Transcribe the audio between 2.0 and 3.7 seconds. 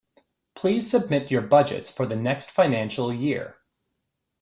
the next financial year